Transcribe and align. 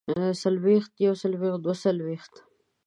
څلوېښت 0.41 0.93
يوڅلوېښت 1.07 1.59
دوه 1.65 1.75
څلوېښت 1.83 2.33